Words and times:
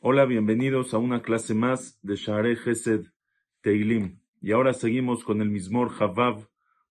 Hola, 0.00 0.26
bienvenidos 0.26 0.92
a 0.94 0.98
una 0.98 1.22
clase 1.22 1.54
más 1.54 1.98
de 2.02 2.16
Share 2.16 2.56
Gesed 2.56 3.06
Teilim. 3.62 4.20
Y 4.40 4.52
ahora 4.52 4.74
seguimos 4.74 5.24
con 5.24 5.40
el 5.40 5.48
Mismor 5.48 5.90
Havav, 5.98 6.48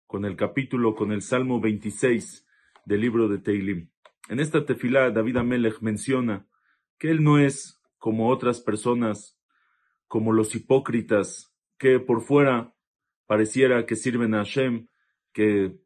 con 0.07 0.25
el 0.25 0.37
capítulo, 0.37 0.95
con 0.95 1.13
el 1.13 1.21
Salmo 1.21 1.61
26 1.61 2.47
del 2.87 3.01
libro 3.01 3.29
de 3.29 3.39
Teilim. 3.39 3.91
En 4.29 4.41
esta 4.41 4.65
tefilá, 4.65 5.11
David 5.11 5.37
Amelech 5.37 5.81
menciona 5.81 6.47
que 6.99 7.11
él 7.11 7.23
no 7.23 7.39
es 7.39 7.81
como 7.99 8.31
otras 8.31 8.61
personas, 8.61 9.39
como 10.07 10.33
los 10.33 10.55
hipócritas, 10.55 11.55
que 11.79 12.01
por 12.01 12.23
fuera 12.23 12.75
pareciera 13.27 13.87
que 13.87 13.97
sirven 13.97 14.35
a 14.35 14.39
Hashem, 14.39 14.87
que 15.33 15.79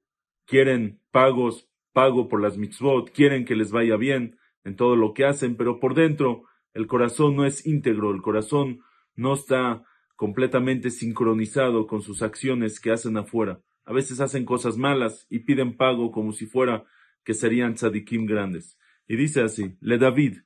quieren 0.46 1.00
pagos, 1.10 1.68
pago 1.92 2.28
por 2.28 2.40
las 2.40 2.56
mitzvot, 2.56 3.10
quieren 3.10 3.44
que 3.44 3.56
les 3.56 3.70
vaya 3.70 3.96
bien 3.96 4.36
en 4.64 4.76
todo 4.76 4.96
lo 4.96 5.12
que 5.14 5.24
hacen, 5.24 5.56
pero 5.56 5.80
por 5.80 5.94
dentro 5.94 6.44
el 6.72 6.86
corazón 6.86 7.36
no 7.36 7.46
es 7.46 7.66
íntegro, 7.66 8.10
el 8.12 8.22
corazón 8.22 8.80
no 9.14 9.34
está 9.34 9.84
completamente 10.16 10.90
sincronizado 10.90 11.86
con 11.86 12.02
sus 12.02 12.22
acciones 12.22 12.80
que 12.80 12.90
hacen 12.90 13.16
afuera. 13.16 13.60
A 13.84 13.92
veces 13.92 14.20
hacen 14.20 14.44
cosas 14.44 14.76
malas 14.76 15.26
y 15.28 15.40
piden 15.40 15.76
pago 15.76 16.10
como 16.10 16.32
si 16.32 16.46
fuera 16.46 16.84
que 17.24 17.34
serían 17.34 17.74
tzadikim 17.74 18.26
grandes. 18.26 18.78
Y 19.06 19.16
dice 19.16 19.42
así, 19.42 19.76
le 19.80 19.98
David, 19.98 20.38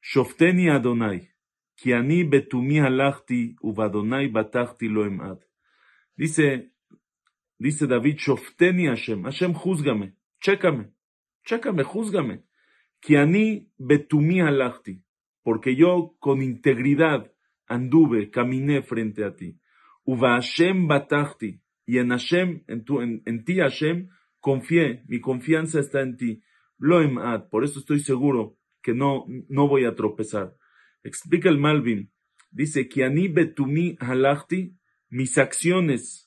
Shofteni 0.00 0.68
Adonai, 0.68 1.30
ki 1.76 1.92
ani 1.92 2.24
betumi 2.24 2.78
halachti 2.78 3.56
uvadonai 3.60 4.28
batachti 4.28 4.88
lo 4.88 5.04
emad. 5.04 5.38
Dice, 6.14 6.72
dice 7.58 7.86
David, 7.86 8.16
Shofteni 8.18 8.86
Hashem, 8.88 9.24
Hashem 9.24 9.54
juzgame, 9.54 10.14
chécame, 10.40 10.92
chécame, 11.44 11.82
juzgame. 11.84 12.42
Ki 13.00 13.16
ani 13.16 13.68
betumi 13.78 14.40
halachti 14.40 15.02
porque 15.46 15.76
yo 15.76 16.16
con 16.18 16.42
integridad 16.42 17.30
anduve, 17.68 18.32
caminé 18.32 18.82
frente 18.82 19.22
a 19.22 19.36
ti. 19.36 19.60
Uva 20.04 20.34
Hashem 20.34 20.88
batachti, 20.88 21.60
y 21.86 21.98
en 21.98 22.08
Hashem, 22.08 22.64
en, 22.66 22.82
tu, 22.82 23.00
en, 23.00 23.22
en, 23.26 23.44
ti 23.44 23.60
Hashem, 23.60 24.08
confié, 24.40 25.04
mi 25.06 25.20
confianza 25.20 25.78
está 25.78 26.02
en 26.02 26.16
ti. 26.16 26.42
Lo 26.78 27.00
emad, 27.00 27.48
por 27.48 27.62
eso 27.62 27.78
estoy 27.78 28.00
seguro 28.00 28.56
que 28.82 28.92
no, 28.92 29.24
no 29.48 29.68
voy 29.68 29.84
a 29.84 29.94
tropezar. 29.94 30.56
Explica 31.04 31.48
el 31.48 31.58
Malvin, 31.58 32.10
dice 32.50 32.88
que 32.88 33.04
ani 33.04 33.28
betumi 33.28 33.96
halachti, 34.00 34.74
mis 35.10 35.38
acciones 35.38 36.25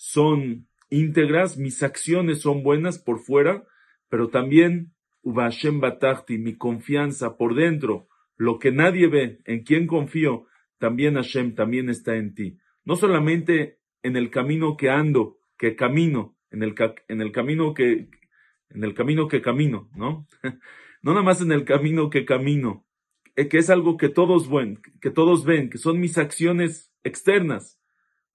son 0.00 0.66
íntegras, 0.88 1.58
mis 1.58 1.82
acciones 1.82 2.40
son 2.40 2.62
buenas 2.62 2.98
por 2.98 3.18
fuera, 3.18 3.66
pero 4.08 4.30
también 4.30 4.94
Uva 5.20 5.42
Hashem 5.42 5.78
batachti, 5.78 6.38
mi 6.38 6.56
confianza 6.56 7.36
por 7.36 7.54
dentro, 7.54 8.08
lo 8.38 8.58
que 8.58 8.72
nadie 8.72 9.08
ve, 9.08 9.40
en 9.44 9.62
quien 9.62 9.86
confío, 9.86 10.46
también 10.78 11.16
Hashem 11.16 11.54
también 11.54 11.90
está 11.90 12.16
en 12.16 12.34
ti. 12.34 12.56
No 12.82 12.96
solamente 12.96 13.78
en 14.02 14.16
el 14.16 14.30
camino 14.30 14.78
que 14.78 14.88
ando, 14.88 15.38
que 15.58 15.76
camino, 15.76 16.34
en 16.50 16.62
el, 16.62 16.74
en 17.08 17.20
el 17.20 17.30
camino 17.30 17.74
que, 17.74 18.08
en 18.70 18.84
el 18.84 18.94
camino 18.94 19.28
que 19.28 19.42
camino, 19.42 19.90
¿no? 19.94 20.26
no 21.02 21.12
nada 21.12 21.22
más 21.22 21.42
en 21.42 21.52
el 21.52 21.66
camino 21.66 22.08
que 22.08 22.24
camino, 22.24 22.86
eh, 23.36 23.48
que 23.48 23.58
es 23.58 23.68
algo 23.68 23.98
que 23.98 24.08
todos 24.08 24.50
ven, 24.50 24.80
que 25.02 25.10
todos 25.10 25.44
ven, 25.44 25.68
que 25.68 25.76
son 25.76 26.00
mis 26.00 26.16
acciones 26.16 26.90
externas. 27.04 27.79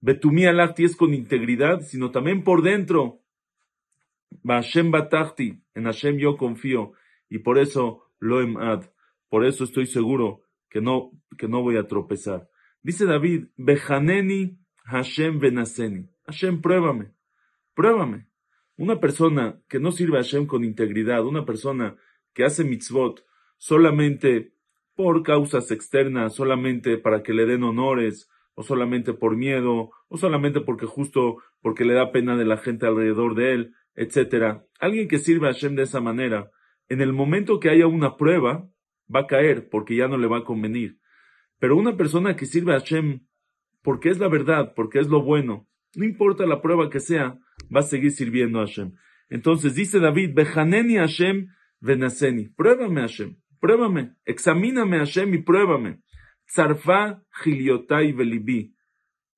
Betumi 0.00 0.46
alachti 0.46 0.84
es 0.84 0.96
con 0.96 1.14
integridad, 1.14 1.80
sino 1.82 2.10
también 2.10 2.44
por 2.44 2.62
dentro. 2.62 3.22
Hashem 4.44 4.90
batachti, 4.90 5.62
en 5.74 5.84
Hashem 5.84 6.18
yo 6.18 6.36
confío, 6.36 6.92
y 7.28 7.38
por 7.38 7.58
eso 7.58 8.10
lo 8.18 8.40
emad. 8.40 8.84
Por 9.28 9.44
eso 9.44 9.64
estoy 9.64 9.86
seguro 9.86 10.42
que 10.68 10.80
no, 10.80 11.12
que 11.36 11.48
no 11.48 11.62
voy 11.62 11.76
a 11.76 11.86
tropezar. 11.86 12.48
Dice 12.82 13.04
David, 13.04 13.48
Bejaneni 13.56 14.58
Hashem 14.84 15.40
Benaseni. 15.40 16.08
Hashem, 16.26 16.60
pruébame, 16.60 17.12
pruébame. 17.74 18.26
Una 18.76 19.00
persona 19.00 19.60
que 19.68 19.80
no 19.80 19.90
sirve 19.90 20.18
a 20.18 20.22
Hashem 20.22 20.46
con 20.46 20.64
integridad, 20.64 21.24
una 21.24 21.44
persona 21.44 21.96
que 22.34 22.44
hace 22.44 22.62
mitzvot 22.62 23.24
solamente 23.56 24.52
por 24.94 25.22
causas 25.22 25.70
externas, 25.70 26.34
solamente 26.34 26.98
para 26.98 27.22
que 27.22 27.32
le 27.32 27.46
den 27.46 27.62
honores, 27.62 28.28
o 28.56 28.62
solamente 28.62 29.12
por 29.12 29.36
miedo, 29.36 29.90
o 30.08 30.16
solamente 30.16 30.60
porque 30.60 30.86
justo 30.86 31.36
porque 31.60 31.84
le 31.84 31.92
da 31.94 32.10
pena 32.10 32.36
de 32.36 32.46
la 32.46 32.56
gente 32.56 32.86
alrededor 32.86 33.34
de 33.34 33.52
él, 33.52 33.74
etcétera. 33.94 34.64
Alguien 34.80 35.08
que 35.08 35.18
sirve 35.18 35.46
a 35.46 35.52
Hashem 35.52 35.76
de 35.76 35.82
esa 35.82 36.00
manera, 36.00 36.50
en 36.88 37.02
el 37.02 37.12
momento 37.12 37.60
que 37.60 37.68
haya 37.68 37.86
una 37.86 38.16
prueba, 38.16 38.68
va 39.14 39.20
a 39.20 39.26
caer 39.26 39.68
porque 39.68 39.94
ya 39.94 40.08
no 40.08 40.16
le 40.16 40.26
va 40.26 40.38
a 40.38 40.44
convenir. 40.44 40.98
Pero 41.58 41.76
una 41.76 41.96
persona 41.96 42.34
que 42.34 42.46
sirve 42.46 42.72
a 42.72 42.80
Hashem 42.80 43.26
porque 43.82 44.08
es 44.08 44.18
la 44.18 44.28
verdad, 44.28 44.72
porque 44.74 45.00
es 45.00 45.08
lo 45.08 45.22
bueno, 45.22 45.68
no 45.94 46.04
importa 46.04 46.46
la 46.46 46.62
prueba 46.62 46.90
que 46.90 46.98
sea, 46.98 47.38
va 47.74 47.80
a 47.80 47.82
seguir 47.82 48.12
sirviendo 48.12 48.58
a 48.58 48.66
Hashem. 48.66 48.92
Entonces 49.28 49.74
dice 49.74 50.00
David, 50.00 50.34
Bejaneni 50.34 50.96
Hashem 50.96 51.48
venaseni, 51.80 52.48
pruébame 52.48 53.02
Hashem, 53.02 53.36
pruébame, 53.60 54.14
examíname 54.24 54.98
Hashem 54.98 55.34
y 55.34 55.42
pruébame. 55.42 56.00
Zarfa 56.48 57.22
giliotai 57.42 58.12
velibi, 58.12 58.74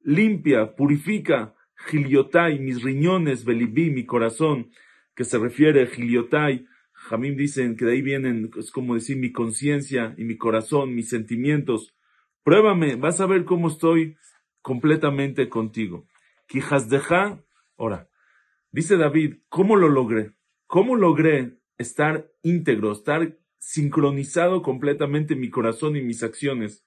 limpia, 0.03 0.77
purifica 0.77 1.55
giliotai, 1.87 2.59
mis 2.59 2.83
riñones, 2.83 3.45
velibi, 3.45 3.91
mi 3.91 4.05
corazón, 4.05 4.71
que 5.15 5.25
se 5.25 5.39
refiere 5.39 5.83
a 5.83 5.87
giliotai, 5.87 6.67
Jamim 6.93 7.37
dicen 7.37 7.77
que 7.77 7.85
de 7.85 7.93
ahí 7.93 8.03
vienen, 8.03 8.51
es 8.59 8.71
como 8.71 8.95
decir, 8.95 9.17
mi 9.17 9.33
conciencia 9.33 10.15
y 10.19 10.25
mi 10.25 10.37
corazón, 10.37 10.95
mis 10.95 11.09
sentimientos. 11.09 11.95
Pruébame, 12.43 12.97
vas 12.97 13.21
a 13.21 13.27
ver 13.27 13.45
cómo 13.45 13.69
estoy 13.69 14.17
completamente 14.63 15.49
contigo. 15.49 16.07
Quijas 16.49 16.89
deja, 16.89 17.43
ahora, 17.77 18.11
dice 18.73 18.97
David, 18.97 19.37
¿cómo 19.49 19.77
lo 19.77 19.89
logré? 19.89 20.33
¿Cómo 20.67 20.97
logré 20.97 21.59
estar 21.79 22.31
íntegro, 22.43 22.93
estar 22.93 23.39
sincronizado 23.59 24.63
completamente 24.63 25.37
mi 25.37 25.51
corazón 25.51 25.97
y 25.97 26.03
mis 26.03 26.23
acciones 26.23 26.85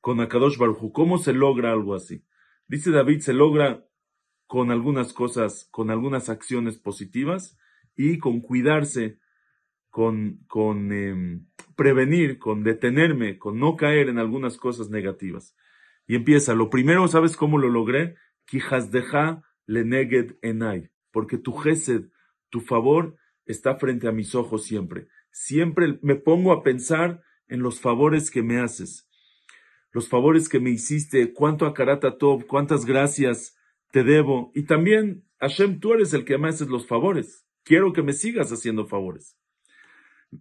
con 0.00 0.20
Akadosh 0.20 0.56
Baruj 0.56 0.92
¿Cómo 0.92 1.18
se 1.18 1.32
logra 1.32 1.72
algo 1.72 1.94
así? 1.94 2.24
Dice 2.66 2.90
David, 2.90 3.20
se 3.20 3.32
logra 3.32 3.86
con 4.46 4.70
algunas 4.70 5.12
cosas, 5.12 5.68
con 5.70 5.90
algunas 5.90 6.28
acciones 6.28 6.78
positivas 6.78 7.58
y 7.96 8.18
con 8.18 8.40
cuidarse, 8.40 9.18
con, 9.90 10.44
con 10.46 10.92
eh, 10.92 11.40
prevenir, 11.76 12.38
con 12.38 12.62
detenerme, 12.62 13.38
con 13.38 13.58
no 13.58 13.76
caer 13.76 14.08
en 14.08 14.18
algunas 14.18 14.56
cosas 14.56 14.90
negativas. 14.90 15.56
Y 16.06 16.16
empieza, 16.16 16.54
lo 16.54 16.70
primero, 16.70 17.06
¿sabes 17.08 17.36
cómo 17.36 17.58
lo 17.58 17.68
logré? 17.68 18.16
Kijasdeja 18.46 19.42
leneged 19.66 20.36
enai, 20.42 20.90
porque 21.12 21.38
tu 21.38 21.52
gesed, 21.52 22.10
tu 22.50 22.60
favor, 22.60 23.16
está 23.46 23.76
frente 23.76 24.08
a 24.08 24.12
mis 24.12 24.34
ojos 24.34 24.64
siempre. 24.64 25.08
Siempre 25.30 25.98
me 26.02 26.16
pongo 26.16 26.52
a 26.52 26.62
pensar 26.62 27.22
en 27.46 27.62
los 27.62 27.80
favores 27.80 28.30
que 28.30 28.42
me 28.42 28.60
haces, 28.60 29.08
los 29.92 30.08
favores 30.08 30.48
que 30.48 30.60
me 30.60 30.70
hiciste, 30.70 31.32
cuánto 31.32 31.66
akarata 31.66 32.18
top, 32.18 32.46
cuántas 32.46 32.84
gracias 32.84 33.56
te 33.90 34.04
debo. 34.04 34.52
Y 34.54 34.64
también, 34.64 35.24
Hashem, 35.40 35.80
tú 35.80 35.94
eres 35.94 36.12
el 36.14 36.24
que 36.24 36.38
me 36.38 36.48
haces 36.48 36.68
los 36.68 36.86
favores 36.86 37.44
quiero 37.64 37.92
que 37.92 38.02
me 38.02 38.12
sigas 38.12 38.50
haciendo 38.50 38.86
favores. 38.86 39.36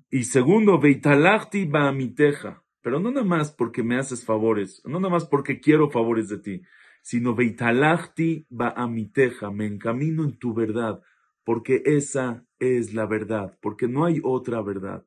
Y 0.09 0.23
segundo, 0.23 0.79
veitalachti 0.79 1.65
ba'amiteja, 1.65 2.63
pero 2.81 2.99
no 2.99 3.11
nada 3.11 3.25
más 3.25 3.51
porque 3.51 3.83
me 3.83 3.97
haces 3.97 4.23
favores, 4.23 4.81
no 4.85 4.99
nada 4.99 5.11
más 5.11 5.25
porque 5.25 5.59
quiero 5.59 5.89
favores 5.89 6.29
de 6.29 6.39
ti, 6.39 6.61
sino 7.01 7.35
veitalachti 7.35 8.45
ba'amiteja, 8.49 9.51
me 9.51 9.65
encamino 9.65 10.23
en 10.23 10.37
tu 10.37 10.53
verdad, 10.53 11.01
porque 11.43 11.81
esa 11.85 12.45
es 12.59 12.93
la 12.93 13.05
verdad, 13.05 13.57
porque 13.61 13.87
no 13.87 14.05
hay 14.05 14.19
otra 14.23 14.61
verdad. 14.61 15.05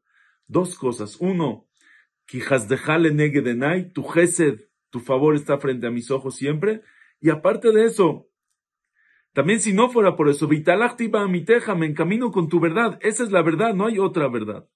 Dos 0.48 0.76
cosas. 0.76 1.16
Uno, 1.20 1.66
tu 3.92 4.02
gesed, 4.04 4.60
tu 4.90 5.00
favor 5.00 5.34
está 5.34 5.58
frente 5.58 5.86
a 5.86 5.90
mis 5.90 6.10
ojos 6.10 6.36
siempre. 6.36 6.82
Y 7.20 7.30
aparte 7.30 7.72
de 7.72 7.84
eso, 7.84 8.28
también 9.32 9.60
si 9.60 9.72
no 9.72 9.88
fuera 9.88 10.16
por 10.16 10.28
eso, 10.28 10.46
a 10.46 11.28
mi 11.28 11.44
teja, 11.44 11.74
me 11.74 11.86
encamino 11.86 12.30
con 12.30 12.48
tu 12.48 12.60
verdad. 12.60 12.98
Esa 13.00 13.24
es 13.24 13.30
la 13.30 13.42
verdad, 13.42 13.74
no 13.74 13.86
hay 13.86 13.98
otra 13.98 14.28
verdad. 14.28 14.68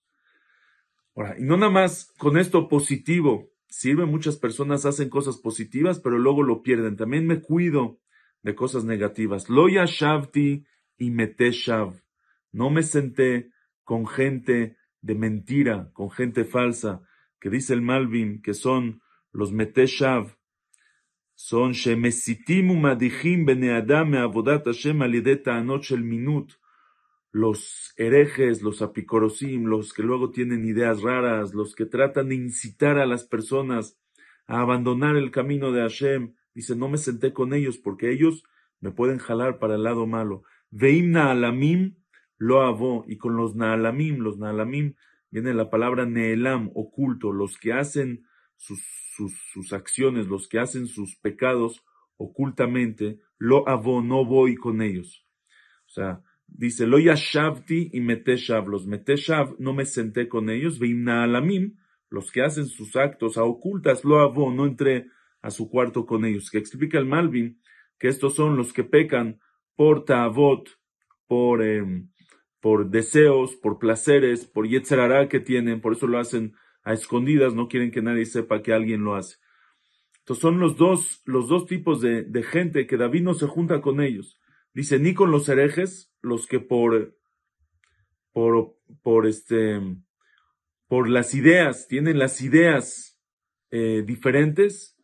Ahora, 1.15 1.37
y 1.39 1.43
no 1.43 1.57
nada 1.57 1.73
más 1.73 2.13
con 2.19 2.39
esto 2.39 2.69
positivo. 2.69 3.51
Sirve, 3.69 4.07
muchas 4.07 4.37
personas 4.37 4.87
hacen 4.87 5.11
cosas 5.11 5.39
positivas, 5.39 6.01
pero 6.01 6.19
luego 6.19 6.43
lo 6.43 6.63
pierden. 6.63 6.97
También 6.97 7.27
me 7.27 7.41
cuido 7.41 7.99
de 8.43 8.55
cosas 8.55 8.85
negativas. 8.85 9.51
Loya 9.51 9.85
shavti 9.87 10.65
y 10.99 11.11
meteshav. 11.11 12.03
No 12.53 12.71
me 12.71 12.83
senté 12.83 13.51
con 13.83 14.07
gente 14.07 14.77
de 15.03 15.15
mentira, 15.15 15.91
con 15.93 16.11
gente 16.11 16.45
falsa, 16.45 17.03
que 17.41 17.51
dice 17.51 17.75
el 17.75 17.83
Malvin, 17.83 18.43
que 18.43 18.55
son 18.55 19.03
los 19.33 19.53
meteshav. 19.53 20.37
son 21.35 21.73
shemesitim 21.73 22.71
umadijim 22.71 23.45
bene 23.45 23.73
adam 23.73 24.11
me'avodat 24.11 24.65
Hashem 24.65 25.03
al 25.03 25.13
yedei 25.13 25.43
ta'anot 25.43 25.83
shel 25.83 26.03
minut. 26.03 26.53
Los 27.33 27.93
herejes, 27.99 28.63
los 28.63 28.81
apicorosim, 28.81 29.67
los 29.67 29.93
que 29.93 30.03
luego 30.03 30.31
tienen 30.31 30.65
ideas 30.65 31.03
raras, 31.03 31.53
los 31.53 31.75
que 31.75 31.85
tratan 31.85 32.31
de 32.31 32.37
incitar 32.37 32.99
a 32.99 33.05
las 33.05 33.25
personas 33.25 33.99
a 34.47 34.61
abandonar 34.61 35.17
el 35.17 35.31
camino 35.31 35.73
de 35.73 35.83
Hashem. 35.83 36.35
Dice, 36.55 36.75
no 36.75 36.89
me 36.89 36.97
senté 36.97 37.35
con 37.35 37.53
ellos 37.53 37.77
porque 37.77 38.11
ellos 38.11 38.43
me 38.81 38.91
pueden 38.91 39.19
jalar 39.19 39.59
para 39.59 39.75
el 39.75 39.83
lado 39.83 40.07
malo. 40.07 40.45
Veim 40.71 41.11
naalamim 41.11 41.97
lo 42.39 42.63
avó. 42.63 43.05
Y 43.07 43.19
con 43.19 43.37
los 43.37 43.55
naalamim, 43.55 44.19
los 44.19 44.39
naalamim, 44.39 44.95
viene 45.31 45.55
la 45.55 45.71
palabra 45.71 46.07
neelam, 46.07 46.71
oculto, 46.75 47.33
los 47.33 47.59
que 47.59 47.73
hacen 47.73 48.27
sus, 48.57 48.81
sus, 49.15 49.33
sus 49.53 49.73
acciones, 49.73 50.27
los 50.27 50.49
que 50.49 50.59
hacen 50.59 50.87
sus 50.87 51.17
pecados 51.17 51.85
ocultamente, 52.17 53.21
lo 53.39 53.69
avó, 53.69 54.03
no 54.03 54.25
voy 54.25 54.55
con 54.55 54.83
ellos. 54.83 55.27
O 55.87 55.91
sea, 55.91 56.23
dice, 56.47 56.87
lo 56.87 56.99
yashavti 56.99 57.91
y 57.93 58.01
meteshav, 58.01 58.69
los 58.69 58.87
meteshav, 58.87 59.57
no 59.59 59.75
me 59.75 59.85
senté 59.85 60.29
con 60.29 60.51
ellos, 60.51 60.79
veim 60.79 61.05
naalamim, 61.05 61.77
los 62.09 62.31
que 62.31 62.43
hacen 62.43 62.67
sus 62.67 62.97
actos 62.97 63.37
a 63.37 63.45
ocultas, 63.45 64.05
lo 64.05 64.21
avó, 64.21 64.53
no 64.53 64.67
entré 64.67 65.09
a 65.43 65.51
su 65.51 65.69
cuarto 65.69 66.07
con 66.07 66.25
ellos. 66.25 66.51
Que 66.51 66.59
explica 66.59 66.99
el 66.99 67.07
Malvin 67.07 67.61
que 67.99 68.09
estos 68.09 68.35
son 68.35 68.57
los 68.57 68.73
que 68.73 68.85
pecan 68.85 69.41
por 69.75 70.05
ta'avot, 70.05 70.69
por, 71.27 71.63
em, 71.63 72.09
por 72.67 72.91
deseos, 72.91 73.55
por 73.55 73.79
placeres, 73.79 74.45
por 74.45 74.67
yetzerará 74.67 75.29
que 75.29 75.39
tienen, 75.39 75.81
por 75.81 75.93
eso 75.93 76.09
lo 76.09 76.19
hacen 76.19 76.57
a 76.83 76.95
escondidas, 76.95 77.55
no 77.55 77.69
quieren 77.69 77.93
que 77.93 78.03
nadie 78.03 78.27
sepa 78.27 78.61
que 78.61 78.73
alguien 78.73 79.05
lo 79.05 79.15
hace. 79.15 79.37
Entonces 80.19 80.43
son 80.43 80.59
los 80.59 80.77
dos, 80.77 81.23
los 81.27 81.47
dos 81.47 81.67
tipos 81.67 82.01
de, 82.01 82.27
gente 82.43 82.89
que 82.89 82.97
David 82.97 83.23
no 83.23 83.35
se 83.35 83.47
junta 83.47 83.81
con 83.81 84.01
ellos. 84.01 84.41
Dice, 84.75 84.99
ni 84.99 85.15
con 85.15 85.31
los 85.31 85.49
herejes, 85.49 86.13
los 86.23 86.49
que 86.49 86.59
por, 86.59 87.17
por, 88.33 88.75
por 89.01 89.29
este, 89.29 89.81
por 90.89 91.09
las 91.09 91.37
ideas, 91.37 91.87
tienen 91.87 92.19
las 92.19 92.43
ideas 92.43 93.23
eh, 93.71 94.03
diferentes, 94.05 94.99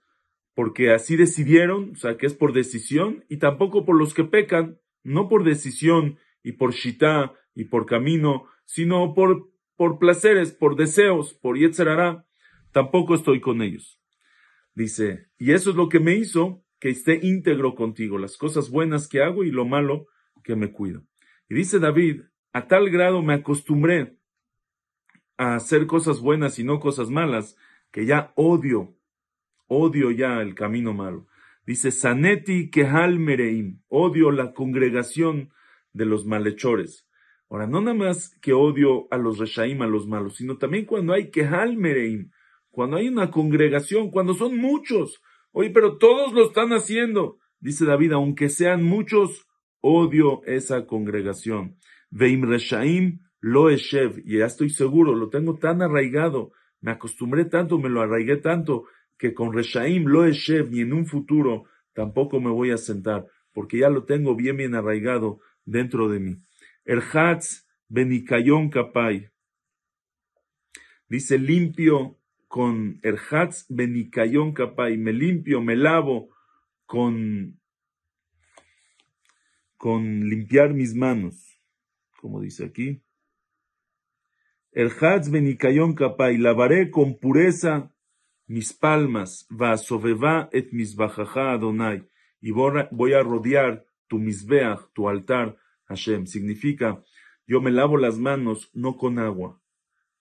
porque 0.55 0.91
así 0.91 1.14
decidieron, 1.14 1.93
o 1.93 1.94
sea, 1.94 2.17
que 2.17 2.26
es 2.26 2.35
por 2.35 2.55
decisión, 2.55 3.25
y 3.29 3.37
tampoco 3.37 3.85
por 3.85 3.97
los 3.97 4.14
que 4.14 4.25
pecan, 4.25 4.81
no 5.05 5.29
por 5.29 5.44
decisión 5.44 6.19
y 6.43 6.55
por 6.55 6.73
shita 6.73 7.35
y 7.54 7.64
por 7.64 7.87
camino, 7.87 8.46
sino 8.64 9.14
por, 9.14 9.50
por 9.76 9.99
placeres, 9.99 10.52
por 10.52 10.76
deseos, 10.76 11.34
por 11.34 11.58
yetzerará, 11.58 12.26
tampoco 12.72 13.14
estoy 13.14 13.40
con 13.40 13.62
ellos. 13.62 14.00
Dice, 14.75 15.28
y 15.38 15.52
eso 15.52 15.70
es 15.70 15.76
lo 15.76 15.88
que 15.88 16.00
me 16.00 16.14
hizo 16.14 16.64
que 16.78 16.88
esté 16.88 17.20
íntegro 17.22 17.75
contigo, 17.75 18.19
las 18.19 18.37
cosas 18.37 18.70
buenas 18.70 19.06
que 19.08 19.22
hago 19.22 19.44
y 19.44 19.50
lo 19.50 19.64
malo 19.64 20.06
que 20.43 20.56
me 20.56 20.72
cuido. 20.72 21.04
Y 21.49 21.54
dice 21.54 21.78
David, 21.78 22.22
a 22.52 22.66
tal 22.66 22.90
grado 22.90 23.22
me 23.22 23.34
acostumbré 23.34 24.16
a 25.37 25.54
hacer 25.54 25.87
cosas 25.87 26.20
buenas 26.20 26.58
y 26.58 26.64
no 26.64 26.81
cosas 26.81 27.10
malas, 27.10 27.56
que 27.90 28.06
ya 28.06 28.32
odio, 28.37 28.96
odio 29.66 30.10
ya 30.10 30.40
el 30.40 30.54
camino 30.54 30.93
malo. 30.93 31.26
Dice, 31.66 31.93
Saneti 31.93 32.70
Kehal 32.70 33.19
Mereim, 33.19 33.81
odio 33.88 34.31
la 34.31 34.52
congregación 34.52 35.52
de 35.93 36.06
los 36.06 36.26
malhechores. 36.26 37.06
Ahora, 37.52 37.66
no 37.66 37.82
nada 37.82 37.93
más 37.93 38.34
que 38.40 38.54
odio 38.54 39.08
a 39.10 39.19
los 39.19 39.37
Reshaim, 39.37 39.82
a 39.82 39.87
los 39.87 40.06
malos, 40.06 40.37
sino 40.37 40.56
también 40.56 40.87
cuando 40.87 41.12
hay 41.12 41.31
Kehal 41.31 41.76
Mereim, 41.76 42.31
cuando 42.70 42.96
hay 42.96 43.08
una 43.08 43.31
congregación, 43.31 44.10
cuando 44.10 44.32
son 44.32 44.56
muchos. 44.56 45.20
Oye, 45.50 45.69
pero 45.69 45.99
todos 45.99 46.32
lo 46.32 46.46
están 46.46 46.70
haciendo. 46.70 47.37
Dice 47.60 47.84
David, 47.84 48.12
aunque 48.12 48.49
sean 48.49 48.82
muchos, 48.82 49.46
odio 49.82 50.43
esa 50.46 50.87
congregación. 50.87 51.76
Veim 52.10 52.43
Reshaim 52.43 53.20
lo 53.40 53.69
eshev, 53.69 54.22
y 54.25 54.38
ya 54.38 54.46
estoy 54.46 54.70
seguro, 54.70 55.14
lo 55.14 55.28
tengo 55.28 55.58
tan 55.58 55.82
arraigado, 55.82 56.52
me 56.81 56.93
acostumbré 56.93 57.44
tanto, 57.44 57.78
me 57.78 57.90
lo 57.90 58.00
arraigué 58.00 58.38
tanto, 58.38 58.84
que 59.19 59.34
con 59.34 59.52
Reshaim 59.52 60.06
lo 60.06 60.25
eshev, 60.25 60.70
ni 60.70 60.81
en 60.81 60.94
un 60.94 61.04
futuro 61.04 61.64
tampoco 61.93 62.40
me 62.40 62.50
voy 62.50 62.70
a 62.70 62.78
sentar, 62.78 63.26
porque 63.52 63.76
ya 63.76 63.90
lo 63.90 64.04
tengo 64.04 64.34
bien, 64.34 64.56
bien 64.56 64.75
arraigado 64.75 65.40
dentro 65.66 66.08
de 66.08 66.19
mí. 66.19 66.37
Erhatz 66.84 67.67
benikayon 67.88 68.70
kapai. 68.70 69.31
Dice 71.08 71.38
limpio 71.38 72.19
con 72.49 72.99
Erhatz 73.02 73.67
benikayon 73.69 74.52
kapai, 74.52 74.96
me 74.96 75.12
limpio, 75.12 75.61
me 75.61 75.76
lavo 75.76 76.31
con, 76.87 77.58
con 79.76 80.29
limpiar 80.29 80.75
mis 80.75 80.94
manos, 80.94 81.61
como 82.20 82.40
dice 82.40 82.64
aquí. 82.64 83.02
El 84.73 84.90
Hatz 84.90 85.31
benikayon 85.31 85.94
kapai, 85.94 86.38
lavaré 86.38 86.90
con 86.90 87.19
pureza 87.19 87.94
mis 88.46 88.73
palmas, 88.73 89.46
va 89.50 89.76
soveva 89.76 90.49
et 90.50 90.73
misbajaja 90.73 91.52
Adonai, 91.52 92.08
y 92.40 92.52
voy 92.52 93.12
a 93.12 93.23
rodear 93.23 93.85
tu 94.08 94.19
misbeach, 94.19 94.90
tu 94.94 95.11
altar, 95.11 95.58
Hashem. 95.93 96.27
Significa, 96.27 97.03
yo 97.47 97.61
me 97.61 97.71
lavo 97.71 97.97
las 97.97 98.19
manos 98.19 98.71
no 98.75 98.97
con 98.97 99.19
agua, 99.19 99.61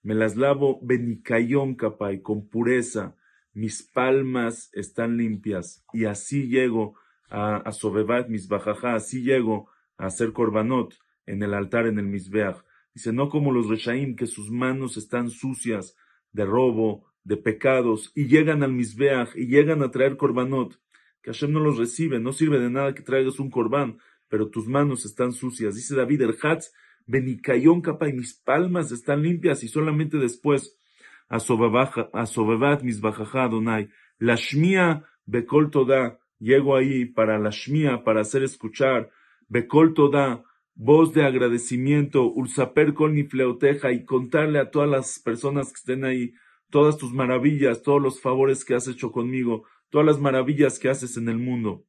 me 0.02 0.14
las 0.14 0.36
lavo 0.36 0.80
benikayon 0.82 1.74
kapai, 1.74 2.22
con 2.22 2.48
pureza, 2.48 3.16
mis 3.52 3.82
palmas 3.82 4.70
están 4.72 5.16
limpias, 5.16 5.84
y 5.92 6.06
así 6.06 6.48
llego 6.48 6.94
a, 7.28 7.56
a 7.56 7.72
sovevat 7.72 8.28
misbajaja, 8.28 8.94
así 8.94 9.22
llego 9.22 9.68
a 9.96 10.06
hacer 10.06 10.32
korbanot 10.32 10.94
en 11.26 11.42
el 11.42 11.54
altar, 11.54 11.86
en 11.86 11.98
el 11.98 12.06
misbeach. 12.06 12.64
Dice, 12.94 13.12
no 13.12 13.28
como 13.28 13.52
los 13.52 13.68
Reshaim, 13.68 14.16
que 14.16 14.26
sus 14.26 14.50
manos 14.50 14.96
están 14.96 15.30
sucias 15.30 15.96
de 16.32 16.44
robo, 16.44 17.06
de 17.24 17.36
pecados, 17.36 18.12
y 18.14 18.26
llegan 18.26 18.62
al 18.62 18.72
Misbeach, 18.72 19.34
y 19.36 19.46
llegan 19.46 19.82
a 19.82 19.90
traer 19.90 20.16
korbanot, 20.16 20.78
que 21.22 21.30
Hashem 21.30 21.52
no 21.52 21.60
los 21.60 21.78
recibe, 21.78 22.18
no 22.18 22.32
sirve 22.32 22.58
de 22.58 22.70
nada 22.70 22.94
que 22.94 23.02
traigas 23.02 23.38
un 23.38 23.50
korban, 23.50 23.98
pero 24.32 24.48
tus 24.48 24.66
manos 24.66 25.04
están 25.04 25.32
sucias. 25.32 25.74
Dice 25.74 25.94
David, 25.94 26.22
el 26.22 26.36
Hatz, 26.40 26.72
Benikayon 27.06 27.82
capa, 27.82 28.08
y 28.08 28.14
mis 28.14 28.32
palmas 28.32 28.90
están 28.90 29.22
limpias, 29.22 29.62
y 29.62 29.68
solamente 29.68 30.16
después, 30.16 30.80
a 31.28 31.38
Sobebat 31.38 32.82
Misbajaja 32.82 33.44
Adonai, 33.44 33.90
la 34.18 34.36
Shmia 34.36 35.04
Bekol 35.26 35.70
Toda, 35.70 36.18
llego 36.38 36.74
ahí 36.74 37.04
para 37.04 37.38
la 37.38 37.50
Shmia, 37.50 38.04
para 38.04 38.22
hacer 38.22 38.42
escuchar, 38.42 39.10
Bekol 39.48 39.92
Toda, 39.92 40.44
voz 40.74 41.12
de 41.12 41.26
agradecimiento, 41.26 42.24
Ursaper 42.32 42.94
con 42.94 43.12
mi 43.12 43.24
fleoteja 43.24 43.92
y 43.92 44.06
contarle 44.06 44.60
a 44.60 44.70
todas 44.70 44.88
las 44.88 45.18
personas 45.18 45.68
que 45.68 45.76
estén 45.76 46.06
ahí 46.06 46.32
todas 46.70 46.96
tus 46.96 47.12
maravillas, 47.12 47.82
todos 47.82 48.00
los 48.00 48.18
favores 48.18 48.64
que 48.64 48.74
has 48.74 48.88
hecho 48.88 49.12
conmigo, 49.12 49.66
todas 49.90 50.06
las 50.06 50.18
maravillas 50.18 50.78
que 50.78 50.88
haces 50.88 51.18
en 51.18 51.28
el 51.28 51.36
mundo. 51.36 51.84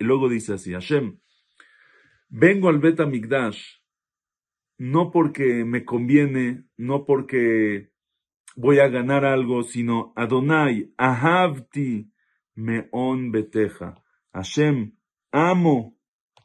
Y 0.00 0.04
luego 0.04 0.28
dice 0.28 0.54
así, 0.54 0.72
Hashem, 0.72 1.20
vengo 2.36 2.68
al 2.68 2.80
Bet 2.80 2.98
Migdash 3.06 3.78
no 4.76 5.12
porque 5.12 5.64
me 5.64 5.84
conviene, 5.84 6.64
no 6.76 7.04
porque 7.04 7.92
voy 8.56 8.80
a 8.80 8.88
ganar 8.88 9.24
algo, 9.24 9.62
sino 9.62 10.12
Adonai, 10.16 10.92
Ahavti, 10.96 12.10
Meon 12.56 13.30
Beteja. 13.30 14.02
Hashem, 14.32 14.96
amo 15.30 15.96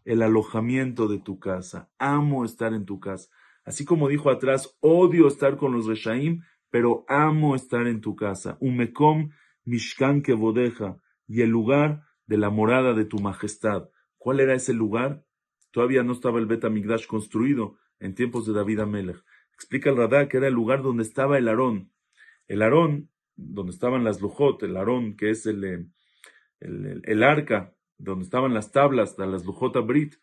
el 0.06 0.22
alojamiento 0.22 1.08
de 1.08 1.18
tu 1.18 1.40
casa. 1.40 1.92
Amo 1.98 2.46
estar 2.46 2.74
en 2.74 2.86
tu 2.86 3.00
casa. 3.00 3.32
Así 3.66 3.84
como 3.84 4.10
dijo 4.10 4.30
atrás, 4.30 4.78
odio 4.82 5.28
estar 5.28 5.58
con 5.58 5.74
los 5.74 5.88
Reshaim, 5.88 6.44
pero 6.70 7.04
amo 7.08 7.56
estar 7.56 7.88
en 7.88 8.00
tu 8.00 8.16
casa. 8.16 8.58
Umekom 8.62 9.32
Mishkan 9.66 10.22
Kevodeja, 10.22 10.98
y 11.28 11.42
el 11.42 11.50
lugar 11.50 12.04
de 12.28 12.38
la 12.38 12.52
morada 12.52 12.94
de 12.94 13.06
tu 13.06 13.18
majestad. 13.18 13.90
¿Cuál 14.18 14.40
era 14.40 14.54
ese 14.54 14.74
lugar? 14.74 15.24
Todavía 15.72 16.04
no 16.04 16.14
estaba 16.14 16.40
el 16.40 16.46
Bet 16.46 16.66
Amigdash 16.66 17.06
construido 17.06 17.78
en 18.00 18.16
tiempos 18.16 18.46
de 18.46 18.54
David 18.54 18.80
Amelech. 18.80 19.24
Explica 19.54 19.90
el 19.90 19.98
Radá 19.98 20.28
que 20.28 20.38
era 20.38 20.48
el 20.48 20.54
lugar 20.54 20.82
donde 20.82 21.04
estaba 21.04 21.38
el 21.38 21.48
Aarón. 21.48 21.92
El 22.48 22.62
Aarón, 22.62 23.10
donde 23.36 23.72
estaban 23.72 24.04
las 24.04 24.22
Lujot, 24.22 24.64
el 24.64 24.78
Aarón, 24.78 25.16
que 25.16 25.30
es 25.30 25.46
el, 25.46 25.64
eh, 25.64 25.86
el, 26.60 27.24
arca 27.24 27.74
donde 27.98 28.24
estaban 28.24 28.54
las 28.54 28.72
tablas 28.72 29.18
de 29.18 29.28
las 29.28 29.46
Lujota 29.46 29.82
Brit, 29.82 30.16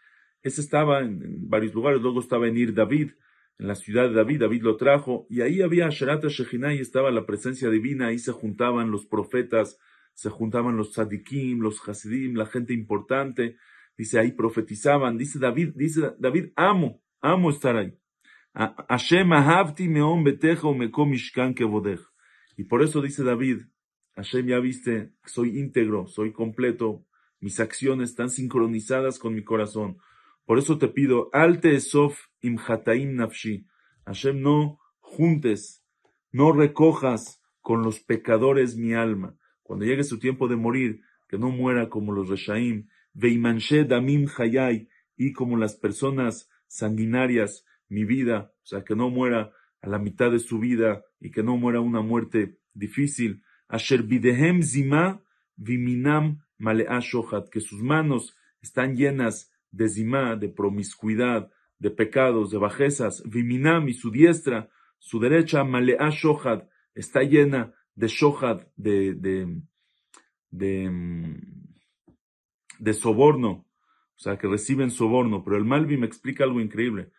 ese 0.42 0.60
estaba 0.60 1.00
en, 1.00 1.48
varios 1.48 1.74
lugares, 1.74 2.00
luego 2.00 2.20
estaba 2.20 2.48
en 2.48 2.56
Ir 2.56 2.74
David, 2.74 3.12
en 3.58 3.68
la 3.68 3.74
ciudad 3.74 4.08
de 4.08 4.14
David, 4.14 4.40
David 4.40 4.62
lo 4.62 4.76
trajo, 4.76 5.26
y 5.30 5.40
ahí 5.40 5.62
había 5.62 5.88
Sherata 5.88 6.28
Shechinah 6.28 6.74
y 6.74 6.78
estaba 6.78 7.10
la 7.10 7.26
presencia 7.26 7.70
divina, 7.70 8.08
ahí 8.08 8.18
se 8.18 8.32
juntaban 8.32 8.90
los 8.90 9.06
profetas, 9.06 9.78
se 10.12 10.30
juntaban 10.30 10.76
los 10.76 10.92
tzadikim, 10.92 11.60
los 11.60 11.86
hasidim, 11.86 12.36
la 12.36 12.46
gente 12.46 12.74
importante, 12.74 13.56
dice 13.96 14.18
ahí 14.18 14.32
profetizaban, 14.32 15.16
dice 15.16 15.38
David, 15.38 15.72
dice 15.74 16.12
David, 16.18 16.52
amo, 16.56 17.00
amo 17.20 17.50
estar 17.50 17.76
ahí. 17.76 17.92
Hashem 18.54 19.32
ahavti 19.32 19.88
meon 19.88 20.24
beteja 20.24 20.72
mekom 20.72 21.10
mishkan 21.10 21.54
Y 22.56 22.64
por 22.64 22.82
eso 22.82 23.02
dice 23.02 23.22
David, 23.22 23.62
Hashem, 24.16 24.46
ya 24.46 24.60
viste, 24.60 25.12
soy 25.26 25.58
íntegro, 25.58 26.06
soy 26.06 26.32
completo, 26.32 27.04
mis 27.38 27.60
acciones 27.60 28.10
están 28.10 28.30
sincronizadas 28.30 29.18
con 29.18 29.34
mi 29.34 29.44
corazón. 29.44 29.98
Por 30.46 30.58
eso 30.58 30.78
te 30.78 30.88
pido, 30.88 31.28
alte 31.34 31.78
sof 31.80 32.18
imhataim 32.40 33.14
nafshi. 33.14 33.66
Hashem, 34.06 34.40
no 34.40 34.78
juntes, 35.00 35.84
no 36.32 36.52
recojas 36.52 37.42
con 37.60 37.82
los 37.82 38.00
pecadores 38.00 38.74
mi 38.74 38.94
alma. 38.94 39.36
Cuando 39.62 39.84
llegue 39.84 40.02
su 40.02 40.18
tiempo 40.18 40.48
de 40.48 40.56
morir, 40.56 41.00
que 41.28 41.36
no 41.36 41.50
muera 41.50 41.90
como 41.90 42.12
los 42.12 42.30
reshaim, 42.30 42.88
veimanshe 43.16 43.84
damim 43.84 44.28
hayai, 44.36 44.88
y 45.16 45.32
como 45.32 45.56
las 45.56 45.76
personas 45.76 46.48
sanguinarias, 46.66 47.64
mi 47.88 48.04
vida, 48.04 48.52
o 48.62 48.66
sea, 48.66 48.84
que 48.84 48.94
no 48.94 49.10
muera 49.10 49.52
a 49.80 49.88
la 49.88 49.98
mitad 49.98 50.30
de 50.30 50.38
su 50.38 50.58
vida 50.58 51.02
y 51.20 51.30
que 51.30 51.42
no 51.42 51.56
muera 51.56 51.80
una 51.80 52.02
muerte 52.02 52.58
difícil. 52.74 53.42
Asher 53.68 54.02
bidehem 54.02 54.62
zima 54.62 55.22
viminam 55.56 56.42
malea 56.58 57.00
shohat, 57.00 57.48
que 57.48 57.60
sus 57.60 57.82
manos 57.82 58.36
están 58.60 58.96
llenas 58.96 59.52
de 59.70 59.88
zima, 59.88 60.36
de 60.36 60.48
promiscuidad, 60.48 61.50
de 61.78 61.90
pecados, 61.90 62.50
de 62.50 62.58
bajezas. 62.58 63.22
Viminam 63.24 63.88
y 63.88 63.94
su 63.94 64.10
diestra, 64.10 64.68
su 64.98 65.20
derecha, 65.20 65.64
malea 65.64 66.10
shohat, 66.10 66.68
está 66.94 67.22
llena 67.22 67.72
de 67.94 68.08
shohat, 68.08 68.66
de, 68.76 69.14
de, 69.14 69.62
de, 70.50 70.90
de 72.78 72.94
soborno, 72.94 73.66
o 74.16 74.18
sea, 74.18 74.38
que 74.38 74.48
reciben 74.48 74.90
soborno. 74.90 75.44
Pero 75.44 75.56
el 75.56 75.64
Malvi 75.64 75.96
me 75.96 76.06
explica 76.06 76.44
algo 76.44 76.60
increíble. 76.60 77.10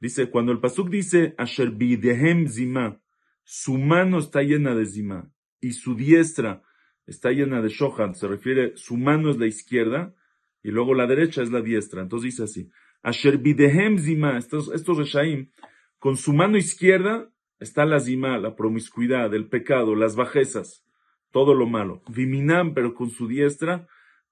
Dice, 0.00 0.30
cuando 0.30 0.52
el 0.52 0.60
Pasuk 0.60 0.90
dice, 0.90 1.34
Asher 1.38 1.70
bidehem 1.70 2.48
zima, 2.48 3.00
su 3.44 3.78
mano 3.78 4.18
está 4.18 4.42
llena 4.42 4.74
de 4.74 4.86
zima 4.86 5.30
y 5.60 5.72
su 5.72 5.94
diestra 5.94 6.62
está 7.06 7.30
llena 7.30 7.62
de 7.62 7.68
shohan, 7.68 8.14
se 8.14 8.26
refiere, 8.26 8.76
su 8.76 8.96
mano 8.96 9.30
es 9.30 9.38
la 9.38 9.46
izquierda 9.46 10.14
y 10.62 10.70
luego 10.70 10.94
la 10.94 11.06
derecha 11.06 11.42
es 11.42 11.50
la 11.50 11.62
diestra. 11.62 12.02
Entonces 12.02 12.32
dice 12.32 12.42
así, 12.42 12.70
Asher 13.02 13.38
bidehem 13.38 13.98
zima, 13.98 14.36
estos, 14.36 14.72
estos 14.74 14.98
reshaim, 14.98 15.50
con 15.98 16.16
su 16.16 16.32
mano 16.32 16.58
izquierda 16.58 17.30
está 17.58 17.86
la 17.86 18.00
zima, 18.00 18.38
la 18.38 18.56
promiscuidad, 18.56 19.32
el 19.34 19.48
pecado, 19.48 19.94
las 19.94 20.16
bajezas, 20.16 20.84
todo 21.30 21.54
lo 21.54 21.66
malo. 21.66 22.02
Viminam, 22.08 22.74
pero 22.74 22.94
con 22.94 23.10
su 23.10 23.28
diestra, 23.28 23.86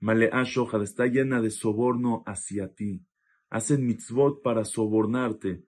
malea 0.04 0.42
shohad, 0.44 0.82
está 0.82 1.06
llena 1.06 1.40
de 1.40 1.50
soborno 1.50 2.22
hacia 2.26 2.74
ti 2.74 3.04
hacen 3.54 3.86
mitzvot 3.86 4.42
para 4.42 4.64
sobornarte, 4.64 5.62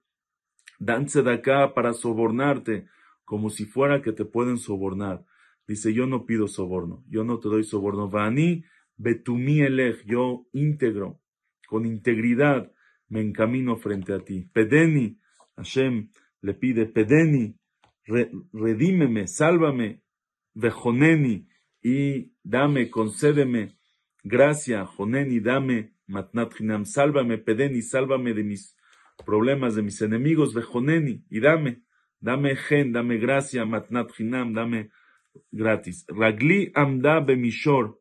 dan 0.80 1.06
acá 1.28 1.72
para 1.72 1.92
sobornarte, 1.92 2.88
como 3.24 3.48
si 3.48 3.64
fuera 3.64 4.02
que 4.02 4.12
te 4.12 4.24
pueden 4.24 4.58
sobornar. 4.58 5.24
Dice, 5.68 5.94
yo 5.94 6.06
no 6.06 6.26
pido 6.26 6.48
soborno, 6.48 7.04
yo 7.08 7.22
no 7.22 7.38
te 7.38 7.48
doy 7.48 7.62
soborno. 7.62 8.08
Vani 8.08 8.64
betumi 8.96 9.60
elej, 9.60 10.04
yo 10.04 10.46
íntegro, 10.52 11.20
con 11.68 11.86
integridad, 11.86 12.72
me 13.08 13.20
encamino 13.20 13.76
frente 13.76 14.12
a 14.12 14.18
ti. 14.18 14.50
Pedeni, 14.52 15.20
Hashem 15.56 16.10
le 16.40 16.54
pide, 16.54 16.86
pedeni, 16.86 17.56
redímeme, 18.52 19.28
sálvame, 19.28 20.02
vejoneni, 20.54 21.46
y 21.82 22.32
dame, 22.42 22.90
concédeme, 22.90 23.75
gracia, 24.26 24.84
joneni, 24.84 25.40
dame, 25.40 25.92
Matnat 26.08 26.52
sálvame, 26.84 27.38
pedeni, 27.38 27.82
sálvame 27.82 28.32
de 28.32 28.44
mis 28.44 28.76
problemas, 29.24 29.74
de 29.74 29.82
mis 29.82 30.00
enemigos, 30.02 30.54
vejoneni, 30.54 31.24
y 31.30 31.40
dame, 31.40 31.82
dame 32.20 32.56
gen, 32.56 32.92
dame 32.92 33.18
gracia, 33.18 33.64
Matnat 33.64 34.10
dame 34.18 34.90
gratis. 35.50 36.04
Ragli 36.08 36.72
amda 36.74 37.20
bemishor, 37.20 38.00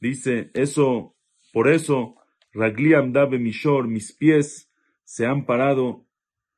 dice, 0.00 0.50
eso, 0.54 1.16
por 1.52 1.68
eso, 1.68 2.16
Ragli 2.52 2.94
amda 2.94 3.26
bemishor, 3.26 3.88
mis 3.88 4.12
pies 4.12 4.70
se 5.04 5.26
han 5.26 5.44
parado 5.44 6.06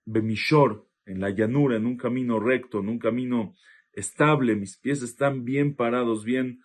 bemishor, 0.04 0.87
en 1.07 1.21
la 1.21 1.30
llanura, 1.30 1.76
en 1.76 1.87
un 1.87 1.97
camino 1.97 2.38
recto, 2.38 2.80
en 2.80 2.88
un 2.88 2.99
camino 2.99 3.54
estable, 3.92 4.57
mis 4.57 4.78
pies 4.78 5.02
están 5.02 5.45
bien 5.45 5.75
parados, 5.75 6.25
bien 6.25 6.62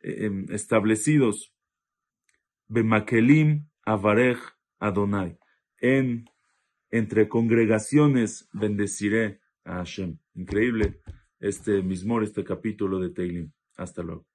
eh, 0.00 0.26
em, 0.26 0.46
establecidos. 0.50 1.55
Bemakelim 2.68 3.68
Avarech 3.84 4.40
Adonai. 4.78 5.38
En, 5.78 6.24
entre 6.90 7.28
congregaciones 7.28 8.48
bendeciré 8.52 9.40
a 9.64 9.76
Hashem. 9.76 10.18
Increíble 10.34 11.00
este 11.40 11.82
mismor, 11.82 12.24
este 12.24 12.44
capítulo 12.44 12.98
de 12.98 13.10
Teilim. 13.10 13.52
Hasta 13.76 14.02
luego. 14.02 14.26